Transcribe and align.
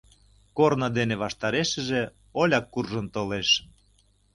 Корно 0.57 0.87
дене 0.97 1.15
ваштарешыже 1.21 2.01
Оля 2.41 2.61
куржын 2.73 3.07
толеш. 3.15 3.49